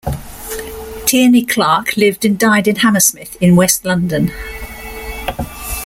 Tierney 1.05 1.45
Clark 1.45 1.95
lived 1.95 2.25
and 2.25 2.39
died 2.39 2.67
in 2.67 2.77
Hammersmith 2.77 3.37
in 3.39 3.55
west 3.55 3.85
London. 3.85 4.31